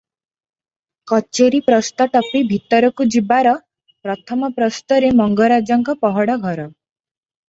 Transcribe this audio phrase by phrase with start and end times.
[1.09, 3.51] କଚେରି ପ୍ରସ୍ତ ଟପି ଭିତରକୁ ଯିବାର
[4.07, 6.67] ପ୍ରଥମ ପ୍ରସ୍ତରେ ମଙ୍ଗରାଜଙ୍କ ପହଡ଼ ଘର।